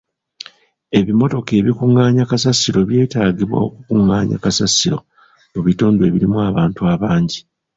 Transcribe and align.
Ebimmotoka 0.97 1.51
ebikungaanya 1.59 2.23
kasasiro 2.31 2.79
by'etaagibwa 2.89 3.57
okukungaanya 3.67 4.37
kasasiro 4.43 4.99
mu 5.53 5.59
bitundu 5.67 5.99
ebirimu 6.09 6.37
abantu 6.49 6.81
abangi. 6.93 7.39